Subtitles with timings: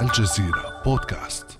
[0.00, 1.58] الجزيرة بودكاست.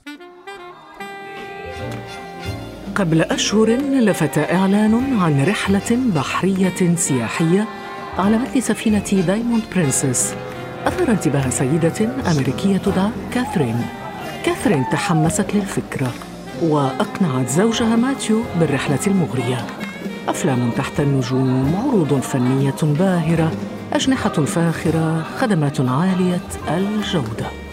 [2.94, 7.68] قبل أشهر لفت إعلان عن رحلة بحرية سياحية
[8.18, 10.34] على متن سفينة دايموند برنسس
[10.86, 13.86] أثار انتباه سيدة أمريكية تدعى كاثرين.
[14.44, 16.12] كاثرين تحمست للفكرة
[16.62, 19.66] وأقنعت زوجها ماتيو بالرحلة المغرية.
[20.28, 23.52] أفلام تحت النجوم عروض فنية باهرة
[23.92, 27.65] أجنحة فاخرة خدمات عالية الجودة.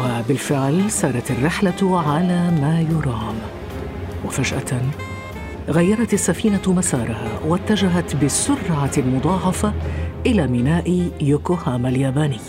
[0.00, 3.34] وبالفعل سارت الرحلة على ما يرام.
[4.24, 4.80] وفجأة
[5.68, 9.72] غيرت السفينة مسارها واتجهت بالسرعة المضاعفة
[10.26, 12.40] إلى ميناء يوكوهاما الياباني.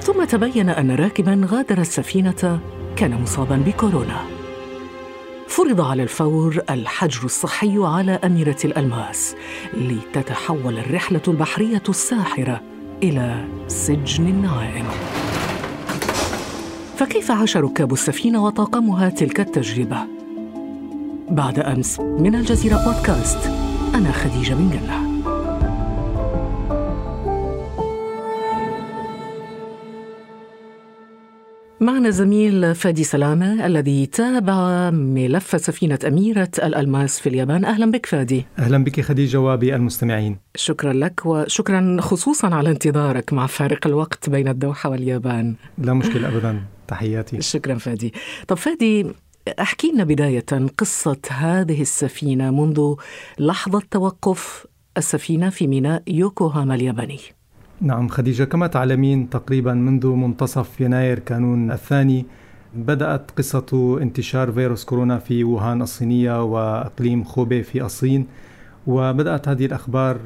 [0.00, 2.60] ثم تبين أن راكبا غادر السفينة
[2.96, 4.20] كان مصابا بكورونا.
[5.48, 9.36] فرض على الفور الحجر الصحي على أميرة الألماس
[9.74, 12.60] لتتحول الرحلة البحرية الساحرة
[13.02, 14.86] إلى سجن عائم
[16.96, 19.98] فكيف عاش ركاب السفينة وطاقمها تلك التجربة؟
[21.30, 23.46] بعد أمس من الجزيرة بودكاست
[23.94, 25.11] أنا خديجة بن جنة
[31.82, 37.64] معنا زميل فادي سلامة الذي تابع ملف سفينة أميرة الألماس في اليابان.
[37.64, 38.44] أهلا بك فادي.
[38.58, 44.90] أهلا بك خديجة وبالمستمعين شكرا لك وشكرا خصوصا على انتظارك مع فارق الوقت بين الدوحة
[44.90, 45.54] واليابان.
[45.78, 46.62] لا مشكلة أبدا.
[46.88, 47.40] تحياتي.
[47.40, 48.12] شكرا فادي.
[48.48, 49.06] طب فادي
[49.60, 52.94] أحكي لنا بداية قصة هذه السفينة منذ
[53.38, 54.66] لحظة توقف
[54.96, 57.18] السفينة في ميناء يوكوهاما الياباني.
[57.82, 62.26] نعم خديجة كما تعلمين تقريبا منذ منتصف يناير كانون الثاني
[62.74, 68.26] بدأت قصة انتشار فيروس كورونا في ووهان الصينية وإقليم خوبي في الصين
[68.86, 70.16] وبدأت هذه الأخبار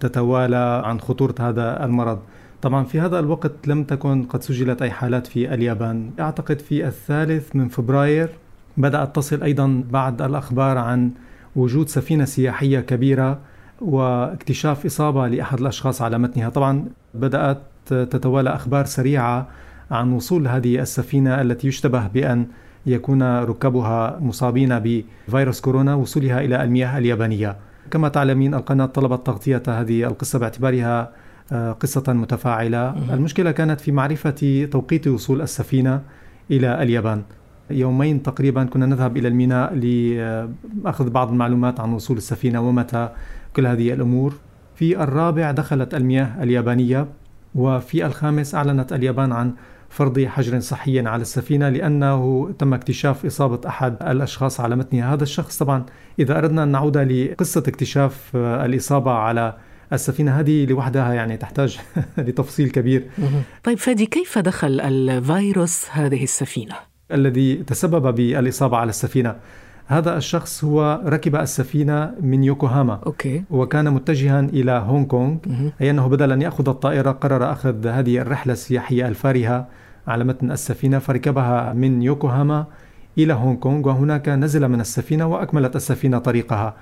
[0.00, 2.18] تتوالى عن خطورة هذا المرض.
[2.62, 6.10] طبعا في هذا الوقت لم تكن قد سجلت أي حالات في اليابان.
[6.20, 8.30] أعتقد في الثالث من فبراير
[8.76, 11.10] بدأت تصل أيضا بعض الأخبار عن
[11.56, 13.38] وجود سفينة سياحية كبيرة
[13.80, 16.48] واكتشاف إصابة لأحد الأشخاص على متنها.
[16.48, 16.84] طبعا
[17.14, 19.48] بدأت تتوالى أخبار سريعة
[19.90, 22.46] عن وصول هذه السفينة التي يشتبه بأن
[22.86, 27.56] يكون ركابها مصابين بفيروس كورونا وصولها إلى المياه اليابانية.
[27.90, 31.10] كما تعلمين القناة طلبت تغطية هذه القصة باعتبارها
[31.52, 33.14] آه، قصة متفاعلة.
[33.14, 36.02] المشكلة كانت في معرفة توقيت وصول السفينة
[36.50, 37.22] إلى اليابان.
[37.70, 43.08] يومين تقريبا كنا نذهب إلى الميناء لأخذ بعض المعلومات عن وصول السفينة ومتى
[43.58, 44.34] كل هذه الأمور.
[44.74, 47.08] في الرابع دخلت المياه اليابانية
[47.54, 49.52] وفي الخامس أعلنت اليابان عن
[49.88, 55.14] فرض حجر صحي على السفينة لأنه تم اكتشاف إصابة أحد الأشخاص على متنها.
[55.14, 55.86] هذا الشخص طبعا
[56.18, 59.56] إذا أردنا أن نعود لقصة اكتشاف الإصابة على
[59.92, 61.78] السفينة هذه لوحدها يعني تحتاج
[62.18, 63.06] لتفصيل كبير.
[63.64, 66.74] طيب فادي كيف دخل الفيروس هذه السفينة؟
[67.12, 69.36] الذي تسبب بالإصابة على السفينة.
[69.90, 73.00] هذا الشخص هو ركب السفينة من يوكوهاما.
[73.06, 73.42] أوكي.
[73.50, 75.36] وكان متجها إلى هونغ كونغ.
[75.80, 79.66] أي أنه بدل أن يأخذ الطائرة قرر أخذ هذه الرحلة السياحية الفارهة
[80.06, 82.66] على متن السفينة فركبها من يوكوهاما
[83.18, 83.88] إلى هونغ كونغ.
[83.88, 86.74] وهناك نزل من السفينة وأكملت السفينة طريقها.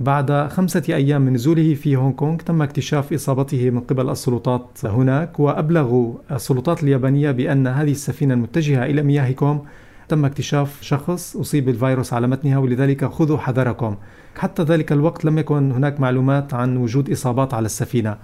[0.00, 5.40] بعد خمسة أيام من نزوله في هونغ كونغ تم اكتشاف إصابته من قبل السلطات هناك.
[5.40, 9.60] وأبلغوا السلطات اليابانية بأن هذه السفينة المتجهة إلى مياهكم
[10.08, 13.96] تم اكتشاف شخص أصيب بالفيروس على متنها ولذلك خذوا حذركم.
[14.36, 18.16] حتى ذلك الوقت لم يكن هناك معلومات عن وجود إصابات على السفينة.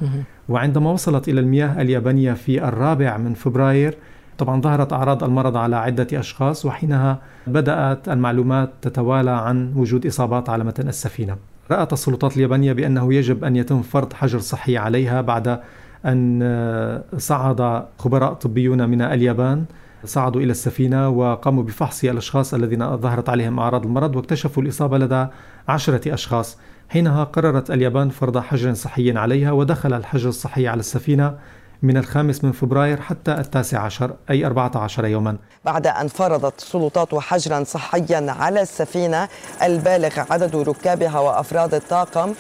[0.49, 3.97] وعندما وصلت إلى المياه اليابانية في الرابع من فبراير
[4.39, 10.65] طبعا ظهرت أعراض المرض على عدة أشخاص وحينها بدأت المعلومات تتوالى عن وجود إصابات على
[10.65, 11.37] متن السفينة.
[11.71, 15.61] رأت السلطات اليابانية بأنه يجب أن يتم فرض حجر صحي عليها بعد
[16.07, 19.65] أن صعد خبراء طبيون من اليابان
[20.07, 25.27] صعدوا إلى السفينة وقاموا بفحص الأشخاص الذين ظهرت عليهم أعراض المرض واكتشفوا الإصابة لدى
[25.69, 26.59] عشرة أشخاص.
[26.89, 31.39] حينها قررت اليابان فرض حجر صحي عليها ودخل الحجر الصحي على السفينة
[31.83, 35.37] من الخامس من فبراير حتى التاسع عشر أي 14 يوما.
[35.65, 39.29] بعد أن فرضت السلطات حجرا صحيا على السفينة
[39.63, 42.33] البالغ عدد ركابها وأفراد الطاقم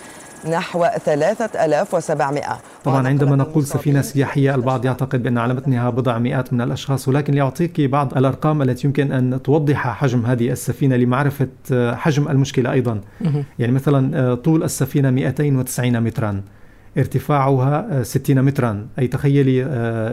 [0.51, 2.43] نحو 3700
[2.85, 7.35] طبعا عندما نقول سفينة سياحية البعض يعتقد بأن على متنها بضع مئات من الأشخاص ولكن
[7.35, 11.49] ليعطيك بعض الأرقام التي يمكن أن توضح حجم هذه السفينة لمعرفة
[11.95, 13.01] حجم المشكلة أيضا.
[13.59, 16.43] يعني مثلا طول السفينة 290 مترا
[16.99, 18.87] ارتفاعها 60 مترا.
[18.99, 19.65] أي تخيلي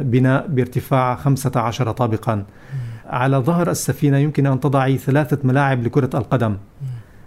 [0.04, 2.46] بناء بارتفاع 15 طابقا.
[3.06, 6.58] على ظهر السفينة يمكن أن تضعي ثلاثة ملاعب لكرة القدم.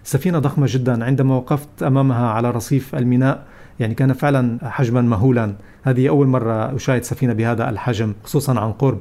[0.05, 3.45] سفينة ضخمة جدا عندما وقفت أمامها على رصيف الميناء
[3.79, 5.55] يعني كان فعلا حجما مهولا.
[5.83, 8.99] هذه أول مرة أشاهد سفينة بهذا الحجم خصوصا عن قرب.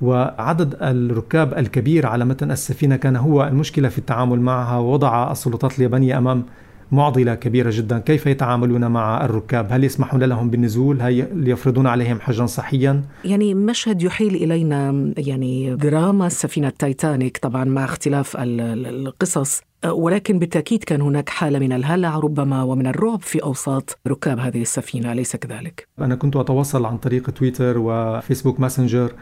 [0.00, 6.18] وعدد الركاب الكبير على متن السفينة كان هو المشكلة في التعامل معها ووضع السلطات اليابانية
[6.18, 6.44] أمام
[6.92, 7.98] معضلة كبيرة جدا.
[7.98, 14.02] كيف يتعاملون مع الركاب؟ هل يسمحون لهم بالنزول؟ هل يفرضون عليهم حجرا صحيا؟ يعني مشهد
[14.02, 19.69] يحيل إلينا يعني دراما سفينة تايتانيك طبعا مع اختلاف القصص.
[19.86, 25.12] ولكن بالتأكيد كان هناك حالة من الهلع ربما ومن الرعب في أوساط ركاب هذه السفينة
[25.12, 29.12] أليس كذلك؟ أنا كنت أتواصل عن طريق تويتر وفيسبوك ماسنجر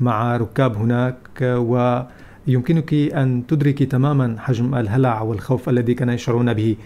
[0.00, 6.76] مع ركاب هناك ويمكنك أن تدركي تماما حجم الهلع والخوف الذي كانوا يشعرون به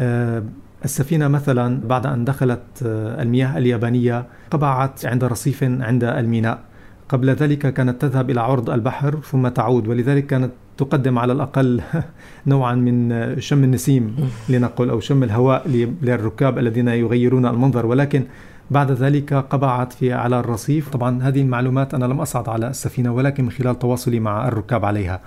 [0.00, 0.42] آه،
[0.84, 6.60] السفينة مثلا بعد أن دخلت آه، المياه اليابانية قبعت عند رصيف عند الميناء
[7.08, 11.80] قبل ذلك كانت تذهب إلى عرض البحر ثم تعود ولذلك كانت تقدم على الأقل
[12.46, 14.16] نوعا من شم النسيم
[14.48, 15.68] لنقل أو شم الهواء
[16.02, 17.86] للركاب الذين يغيرون المنظر.
[17.86, 18.24] ولكن
[18.70, 20.88] بعد ذلك قبعت في على الرصيف.
[20.88, 25.20] طبعا هذه المعلومات أنا لم أصعد على السفينة ولكن من خلال تواصلي مع الركاب عليها.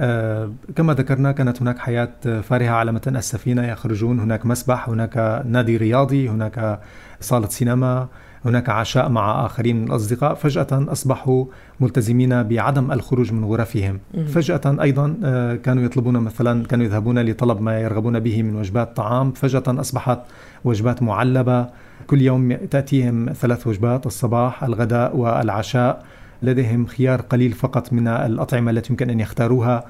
[0.00, 3.66] آه كما ذكرنا كانت هناك حياة فارهة على متن السفينة.
[3.66, 6.80] يخرجون هناك مسبح هناك نادي رياضي هناك
[7.20, 8.08] صالة سينما.
[8.44, 11.44] هناك عشاء مع آخرين من الأصدقاء فجأة أصبحوا
[11.80, 13.98] ملتزمين بعدم الخروج من غرفهم.
[14.26, 19.32] فجأة أيضا آه، كانوا يطلبون مثلا كانوا يذهبون لطلب ما يرغبون به من وجبات طعام.
[19.32, 20.18] فجأة أصبحت
[20.64, 21.66] وجبات معلبة.
[22.06, 26.04] كل يوم تأتيهم ثلاث وجبات الصباح الغداء والعشاء.
[26.42, 29.84] لديهم خيار قليل فقط من الأطعمة التي يمكن أن يختاروها.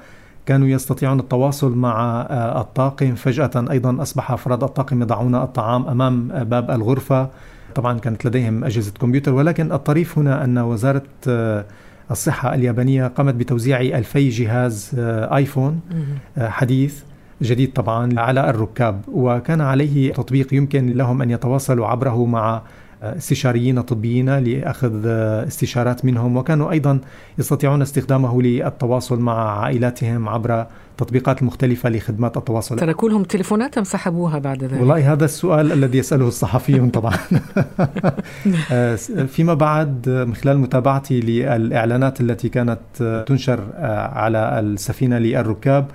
[0.45, 3.15] كانوا يستطيعون التواصل مع آه، الطاقم.
[3.15, 7.29] فجأة أيضا أصبح أفراد الطاقم يضعون الطعام أمام باب الغرفة.
[7.75, 11.65] طبعا كانت لديهم أجهزة كمبيوتر ولكن الطريف هنا أن وزارة آه،
[12.11, 15.79] الصحة اليابانية قامت بتوزيع ألفي جهاز آه، آيفون
[16.37, 17.03] حديث
[17.41, 22.61] جديد طبعا على الركاب وكان عليه تطبيق يمكن لهم أن يتواصلوا عبره مع
[23.17, 25.05] استشاريين طبيين لأخذ
[25.47, 26.99] استشارات منهم وكانوا أيضا
[27.39, 30.65] يستطيعون استخدامه للتواصل مع عائلاتهم عبر
[30.97, 35.97] تطبيقات مختلفة لخدمات التواصل تركوا لهم تليفونات أم سحبوها بعد ذلك؟ والله هذا السؤال الذي
[35.97, 37.13] يسأله الصحفيون طبعا
[39.35, 42.79] فيما بعد من خلال متابعتي للإعلانات التي كانت
[43.27, 43.59] تنشر
[44.13, 45.87] على السفينة للركاب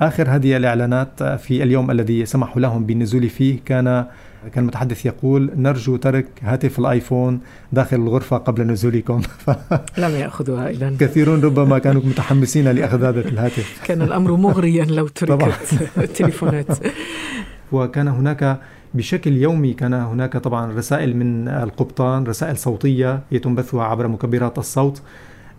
[0.00, 4.04] آخر هذه الإعلانات في اليوم الذي سمحوا لهم بالنزول فيه كان
[4.48, 7.40] كان المتحدث يقول نرجو ترك هاتف الآيفون
[7.72, 9.20] داخل الغرفة قبل نزولكم.
[9.98, 13.80] لم ياخذوها اذا كثيرون ربما كانوا متحمسين لأخذ هذا الهاتف.
[13.86, 16.66] كان الأمر مغريا لو تركت التليفونات.
[17.72, 18.58] وكان هناك
[18.94, 25.02] بشكل يومي كان هناك طبعا رسائل من القبطان رسائل صوتية يتم بثها عبر مكبرات الصوت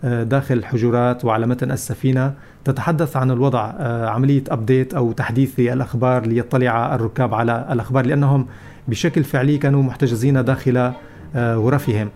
[0.04, 2.34] آه، داخل الحجرات وعلى متن السفينة.
[2.64, 8.46] تتحدث عن الوضع آه، عملية ابديت أو تحديث للاخبار ليطلع الركاب على الأخبار لأنهم
[8.88, 10.92] بشكل فعلي كانوا محتجزين داخل
[11.36, 12.10] آه، غرفهم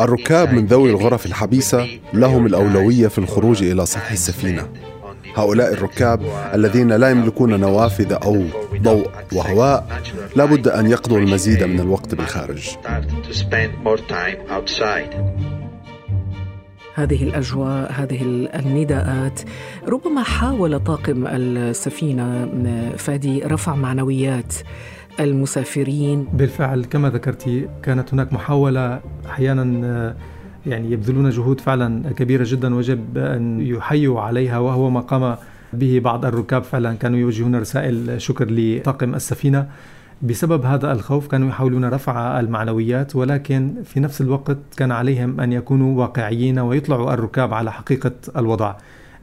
[0.00, 4.68] الركاب من ذوي الغرف الحبيسة لهم الأولوية في الخروج إلى سطح السفينة
[5.36, 6.22] هؤلاء الركاب
[6.54, 8.44] الذين لا يملكون نوافذ أو
[8.76, 10.02] ضوء وهواء
[10.36, 12.68] لابد أن يقضوا المزيد من الوقت بالخارج
[16.94, 18.22] هذه الأجواء هذه
[18.54, 19.40] النداءات.
[19.88, 22.48] ربما حاول طاقم السفينة
[22.96, 24.54] فادي رفع معنويات
[25.20, 26.26] المسافرين.
[26.32, 30.16] بالفعل كما ذكرتي كانت هناك محاولة أحيانا
[30.66, 35.36] يعني يبذلون جهود فعلا كبيرة جدا وجب أن يحيوا عليها وهو ما قام
[35.72, 36.94] به بعض الركاب فعلا.
[36.94, 39.68] كانوا يوجهون رسائل شكر لطاقم السفينة.
[40.22, 46.00] بسبب هذا الخوف كانوا يحاولون رفع المعنويات ولكن في نفس الوقت كان عليهم أن يكونوا
[46.00, 48.74] واقعيين ويطلعوا الركاب على حقيقة الوضع.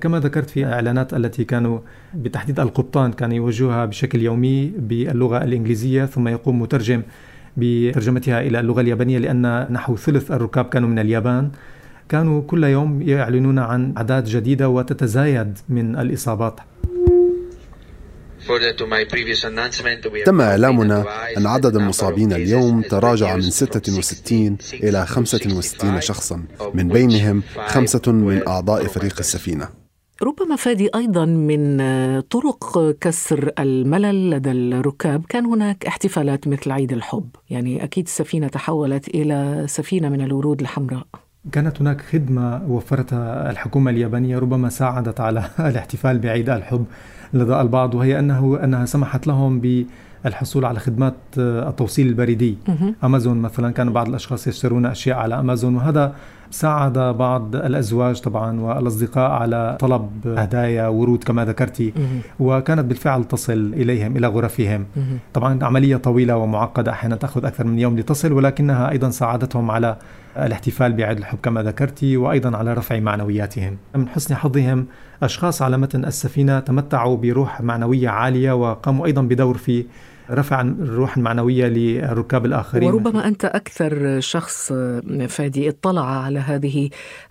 [0.01, 1.79] كما ذكرت في الاعلانات التي كانوا
[2.13, 7.01] بتحديد القبطان كانوا يوجهوها بشكل يومي باللغة الإنجليزية ثم يقوم مترجم
[7.57, 11.51] بترجمتها إلى اللغة اليابانية لأن نحو ثلث الركاب كانوا من اليابان.
[12.09, 16.59] كانوا كل يوم يعلنون عن أعداد جديدة وتتزايد من الإصابات
[20.25, 21.05] تم إعلامنا
[21.37, 28.83] أن عدد المصابين اليوم تراجع من 66 إلى 65 شخصا من بينهم خمسة من أعضاء
[28.87, 29.69] فريق السفينة.
[30.23, 31.81] ربما فادي أيضا من
[32.21, 35.25] طرق كسر الملل لدى الركاب.
[35.29, 37.29] كان هناك احتفالات مثل عيد الحب.
[37.49, 41.07] يعني أكيد السفينة تحولت إلى سفينة من الورود الحمراء.
[41.51, 46.85] كانت هناك خدمة وفرتها الحكومة اليابانية ربما ساعدت على الاحتفال بعيد الحب.
[47.33, 49.61] لدى البعض وهي أنه أنها سمحت لهم
[50.23, 52.57] بالحصول على خدمات التوصيل البريدي.
[53.03, 56.13] أمازون مثلا كان بعض الأشخاص يشترون أشياء على أمازون وهذا
[56.51, 61.93] ساعد بعض الأزواج طبعا والأصدقاء على طلب هدايا ورود كما ذكرتي.
[62.39, 64.85] وكانت بالفعل تصل إليهم إلى غرفهم.
[65.33, 69.97] طبعا عملية طويلة ومعقدة أحيانا تأخذ أكثر من يوم لتصل ولكنها أيضا ساعدتهم على
[70.45, 73.77] الاحتفال بعيد الحب كما ذكرتي وأيضا على رفع معنوياتهم.
[73.95, 74.85] من حسن حظهم
[75.23, 79.85] أشخاص على متن السفينة تمتعوا بروح معنوية عالية وقاموا أيضا بدور في
[80.31, 82.93] رفع الروح المعنوية للركاب الآخرين.
[82.93, 84.73] وربما أنت أكثر شخص
[85.27, 86.89] فادي اطلع على هذه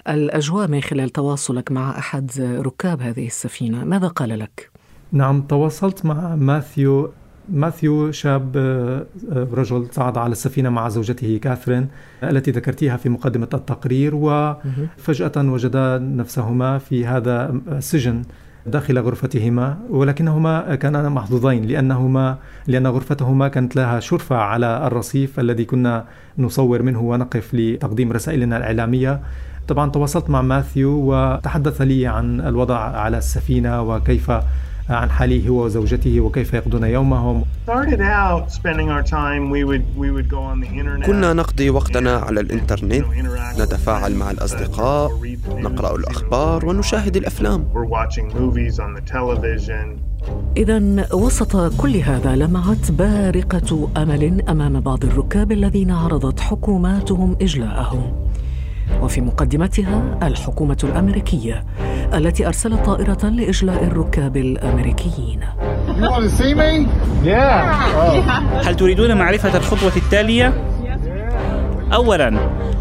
[0.08, 3.84] الأجواء من خلال تواصلك مع أحد ركاب هذه السفينة.
[3.84, 4.70] ماذا قال لك؟
[5.12, 7.12] نعم تواصلت مع ماثيو
[7.52, 11.88] ماثيو شاب آه، رجل صعد على السفينة مع زوجته كاثرين
[12.22, 18.22] التي ذكرتيها في مقدمة التقرير وفجأة وجدا نفسهما في هذا السجن
[18.66, 22.36] داخل غرفتهما ولكنهما كانا محظوظين لأنهما
[22.66, 26.04] لأن غرفتهما كانت لها شرفة على الرصيف الذي كنا
[26.38, 29.20] نصور منه ونقف لتقديم رسائلنا الإعلامية.
[29.68, 34.30] طبعا تواصلت مع ماثيو وتحدث لي عن الوضع على السفينة وكيف
[34.90, 37.44] عن حاله هو وزوجته وكيف يقضون يومهم.
[41.06, 43.04] كنا نقضي وقتنا على الإنترنت
[43.58, 45.10] نتفاعل مع الأصدقاء
[45.48, 47.64] نقرأ الأخبار ونشاهد الأفلام.
[50.56, 58.12] إذا وسط كل هذا لمعت بارقة أمل أمام بعض الركاب الذين عرضت حكوماتهم إجلاءهم.
[59.02, 61.64] وفي مقدمتها الحكومة الأمريكية
[62.14, 65.40] التي أرسلت طائرة لإجلاء الركاب الأمريكيين.
[68.64, 70.64] هل تريدون معرفة الخطوة التالية؟
[71.92, 72.38] أولاً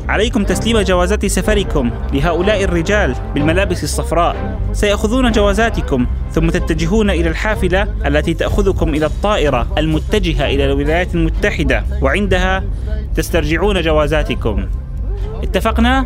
[0.10, 4.60] عليكم تسليم جوازات سفركم لهؤلاء الرجال بالملابس الصفراء.
[4.74, 12.64] سيأخذون جوازاتكم ثم تتجهون إلى الحافلة التي تأخذكم إلى الطائرة المتجهة إلى الولايات المتحدة وعندها
[13.16, 14.66] تسترجعون جوازاتكم.
[15.44, 16.06] اتفقنا؟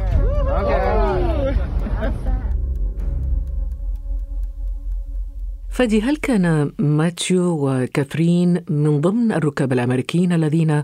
[5.72, 10.84] فادي هل كان ماتيو وكاثرين من ضمن الركاب الأمريكيين الذين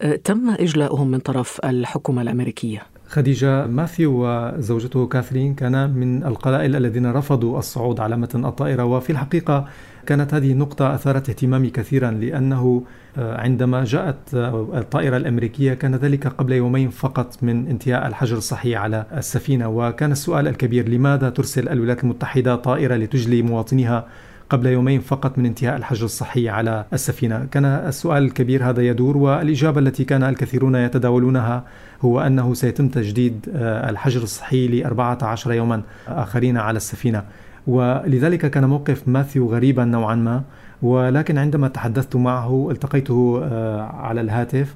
[0.00, 7.12] آه، تم إجلاؤهم من طرف الحكومة الأمريكية؟ خديجة ماثيو وزوجته كاثرين؟ كانا من القلائل الذين
[7.12, 9.68] رفضوا الصعود على متن الطائرة وفي الحقيقة
[10.06, 12.84] كانت هذه النقطة أثارت اهتمامي كثيرا لأنه
[13.18, 18.76] آه، عندما جاءت آه، الطائرة الأمريكية كان ذلك قبل يومين فقط من انتهاء الحجر الصحي
[18.76, 19.68] على السفينة.
[19.68, 24.06] وكان السؤال الكبير لماذا ترسل الولايات المتحدة طائرة لتجلي مواطنيها
[24.52, 27.44] قبل يومين فقط من انتهاء الحجر الصحي على السفينة.
[27.50, 31.64] كان السؤال الكبير هذا يدور والإجابة التي كان الكثيرون يتداولونها
[32.00, 37.22] هو أنه سيتم تجديد آه، الحجر الصحي لأربعة عشر يوما آخرين على السفينة.
[37.66, 40.42] ولذلك كان موقف ماثيو غريبا نوعا ما.
[40.82, 44.74] ولكن عندما تحدثت معه التقيته آه، على الهاتف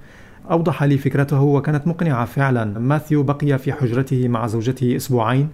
[0.50, 2.64] أوضح لي فكرته وكانت مقنعة فعلا.
[2.64, 5.48] ماثيو بقي في حجرته مع زوجته أسبوعين.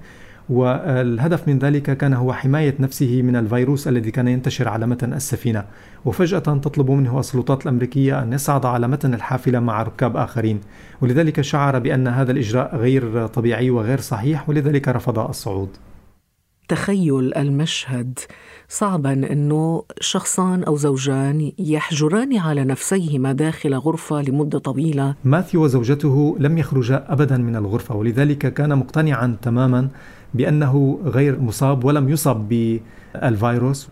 [0.52, 5.64] والهدف من ذلك كان هو حماية نفسه من الفيروس الذي كان ينتشر على متن السفينة.
[6.04, 10.60] وفجأة تطلب منه السلطات الأمريكية أن يصعد على متن الحافلة مع ركاب آخرين.
[11.00, 15.68] ولذلك شعر بأن هذا الإجراء غير طبيعي وغير صحيح ولذلك رفض الصعود.
[16.68, 18.18] تخيل المشهد.
[18.68, 25.14] صعبا انه شخصان أو زوجان يحجران على نفسيهما داخل غرفة لمدة طويلة.
[25.24, 29.88] ماثيو وزوجته لم يخرجا ابدا من الغرفة ولذلك كان مقتنعا تماما
[30.34, 33.88] بأنه غير مصاب ولم يصب بالفيروس.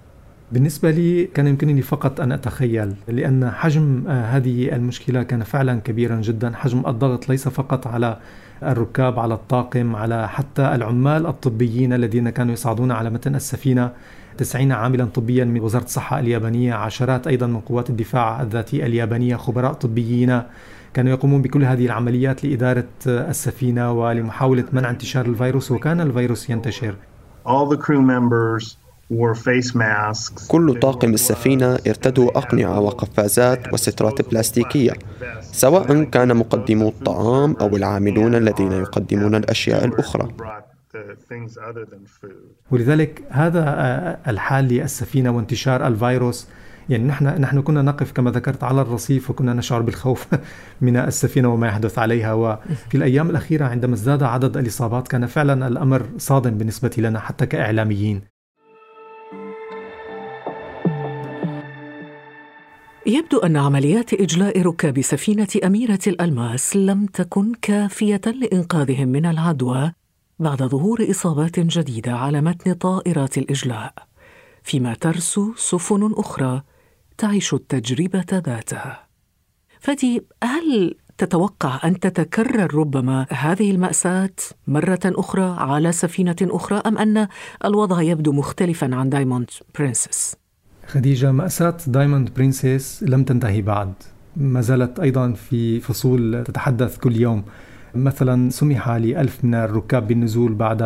[0.52, 6.52] بالنسبة لي كان يمكنني فقط أن أتخيل لأن حجم هذه المشكلة كان فعلا كبيرا جدا.
[6.54, 8.16] حجم الضغط ليس فقط على
[8.62, 13.90] الركاب على الطاقم على حتى العمال الطبيين الذين كانوا يصعدون على متن السفينة.
[14.38, 19.72] تسعين عاملا طبيا من وزارة الصحة اليابانية عشرات أيضا من قوات الدفاع الذاتي اليابانية خبراء
[19.72, 20.42] طبيين.
[20.94, 26.94] كانوا يقومون بكل هذه العمليات لإدارة السفينة ولمحاولة منع انتشار الفيروس وكان الفيروس ينتشر.
[27.46, 28.76] All the crew members
[30.48, 34.92] كل طاقم السفينة ارتدوا أقنعة وقفازات وسترات بلاستيكية.
[35.42, 40.28] سواء كان مقدمو الطعام أو العاملون الذين يقدمون الأشياء الأخرى.
[42.70, 43.64] ولذلك هذا
[44.28, 46.48] الحال للسفينة وانتشار الفيروس.
[46.90, 50.26] يعني نحن نحن كنا نقف كما ذكرت على الرصيف وكنا نشعر بالخوف
[50.80, 52.32] من السفينة وما يحدث عليها.
[52.32, 58.22] وفي الأيام الأخيرة عندما ازداد عدد الإصابات كان فعلا الأمر صادم بالنسبة لنا حتى كإعلاميين.
[63.06, 69.92] يبدو أن عمليات إجلاء ركاب سفينة أميرة الألماس لم تكن كافية لإنقاذهم من العدوى
[70.38, 73.94] بعد ظهور إصابات جديدة على متن طائرات الإجلاء.
[74.62, 76.62] فيما ترسو سفن أخرى
[77.20, 79.06] تعيش التجربة ذاتها.
[79.80, 84.36] فدي هل تتوقع أن تتكرر ربما هذه المأساة
[84.66, 87.28] مرة أخرى على سفينة أخرى أم أن
[87.64, 90.36] الوضع يبدو مختلفا عن دايموند برنسس؟
[90.86, 93.92] خديجة مأساة دايموند برنسس لم تنتهي بعد.
[94.36, 97.44] ما زالت أيضا في فصول تتحدث كل يوم.
[97.94, 100.82] مثلا سمح لألف من الركاب بالنزول بعد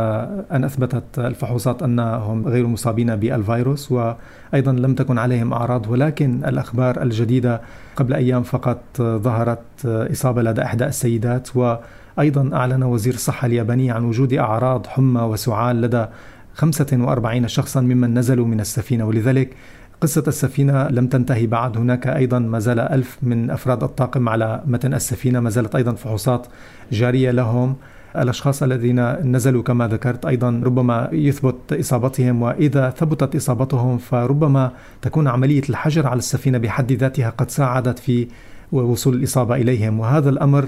[0.52, 7.60] أن أثبتت الفحوصات أنهم غير مصابين بالفيروس وأيضا لم تكن عليهم أعراض ولكن الأخبار الجديدة
[7.96, 14.32] قبل أيام فقط ظهرت إصابة لدى إحدى السيدات وأيضا أعلن وزير الصحة الياباني عن وجود
[14.32, 16.06] أعراض حمى وسعال لدى
[16.54, 19.56] 45 شخصا ممن نزلوا من السفينة ولذلك
[20.04, 21.76] قصة السفينة لم تنتهي بعد.
[21.76, 26.46] هناك أيضا ما زال ألف من أفراد الطاقم على متن السفينة ما زالت أيضا فحوصات
[26.92, 27.76] جارية لهم.
[28.16, 34.70] الأشخاص الذين نزلوا كما ذكرت أيضا ربما يثبت إصابتهم وإذا ثبتت إصابتهم فربما
[35.02, 38.28] تكون عملية الحجر على السفينة بحد ذاتها قد ساعدت في
[38.72, 40.00] وصول الإصابة إليهم.
[40.00, 40.64] وهذا الأمر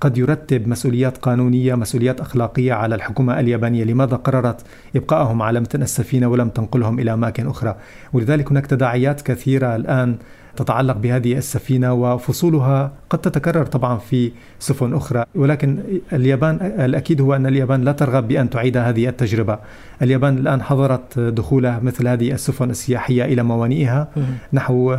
[0.00, 4.60] قد يرتب مسؤوليات قانونية، مسؤوليات أخلاقية على الحكومة اليابانية، لماذا قررت
[4.96, 7.76] ابقائهم على متن السفينة ولم تنقلهم إلى أماكن أخرى؟
[8.12, 10.16] ولذلك هناك تداعيات كثيرة الآن
[10.56, 15.24] تتعلق بهذه السفينة وفصولها قد تتكرر طبعا في سفن أخرى.
[15.34, 15.78] ولكن
[16.12, 19.58] اليابان الأكيد هو أن اليابان لا ترغب بأن تعيد هذه التجربة.
[20.02, 24.08] اليابان الآن حظرت دخول مثل هذه السفن السياحية إلى موانئها
[24.52, 24.96] نحو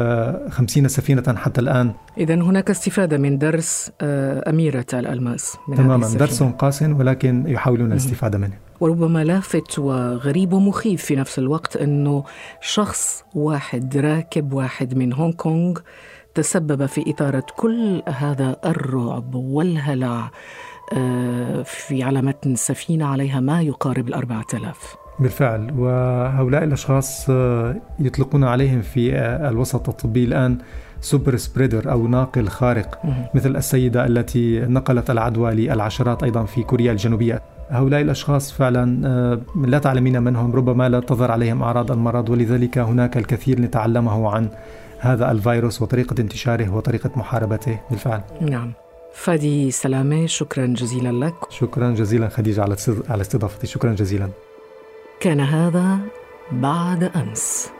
[0.49, 1.91] 50 سفينة حتى الآن.
[2.17, 6.07] إذا هناك استفادة من درس آه، أميرة الألماس من تماما.
[6.07, 8.66] درس قاس ولكن يحاولون الاستفادة منه.
[8.79, 12.23] وربما لافت وغريب ومخيف في نفس الوقت إنه
[12.61, 15.79] شخص واحد راكب واحد من هونغ كونغ
[16.35, 20.31] تسبب في إثارة كل هذا الرعب والهلع
[20.93, 24.95] آه، في على متن سفينة عليها ما يقارب الأربعة آلاف.
[25.19, 25.79] بالفعل.
[25.79, 30.57] وهؤلاء الأشخاص آه، يطلقون عليهم في آه، الوسط الطبي الآن
[31.01, 32.99] super spreader أو ناقل خارق
[33.33, 37.56] مثل السيدة التي نقلت العدوى للعشرات أيضا في كوريا الجنوبية.
[37.69, 43.17] هؤلاء الأشخاص فعلا آه، لا تعلمين منهم ربما لا تظهر عليهم أعراض المرض ولذلك هناك
[43.17, 44.49] الكثير نتعلمه عن
[44.99, 48.21] هذا الفيروس وطريقة انتشاره وطريقة محاربته بالفعل.
[48.41, 48.73] نعم.
[49.13, 51.35] فادي سلامة شكرا جزيلا لك.
[51.49, 52.75] شكرا جزيلا خديجة على
[53.09, 54.29] على استضافتي شكرا جزيلا.
[55.19, 55.97] كان هذا
[56.51, 57.76] بعد أمس.